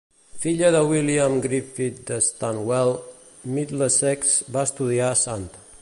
Filla 0.43 0.69
de 0.75 0.79
William 0.91 1.35
Griffith 1.43 1.99
de 2.11 2.19
Stanwell, 2.29 2.91
Middlesex, 3.59 4.35
va 4.57 4.69
estudiar 4.71 5.11
a 5.13 5.21
Sant. 5.27 5.49